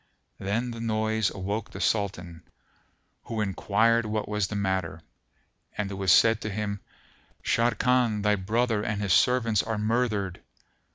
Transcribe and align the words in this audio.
Then 0.39 0.71
the 0.71 0.79
noise 0.81 1.29
awoke 1.29 1.69
the 1.69 1.79
Sultan, 1.79 2.41
who 3.25 3.39
enquired 3.39 4.03
what 4.07 4.27
was 4.27 4.47
the 4.47 4.55
matter, 4.55 5.01
and 5.77 5.91
it 5.91 5.93
was 5.93 6.11
said 6.11 6.41
to 6.41 6.49
him, 6.49 6.79
"Sharrkan 7.43 8.23
thy 8.23 8.33
brother 8.33 8.81
and 8.81 8.99
his 8.99 9.13
servants 9.13 9.61
are 9.61 9.77
murthered." 9.77 10.41